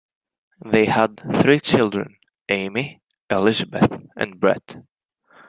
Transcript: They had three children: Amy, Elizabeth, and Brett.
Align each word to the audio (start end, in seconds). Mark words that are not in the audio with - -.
They 0.65 0.85
had 0.85 1.19
three 1.43 1.59
children: 1.59 2.17
Amy, 2.49 3.03
Elizabeth, 3.29 3.91
and 4.17 4.39
Brett. 4.39 4.77